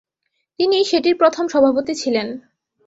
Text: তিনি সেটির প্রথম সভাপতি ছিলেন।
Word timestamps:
তিনি 0.59 0.77
সেটির 0.83 1.15
প্রথম 1.17 1.45
সভাপতি 1.47 1.93
ছিলেন। 1.95 2.27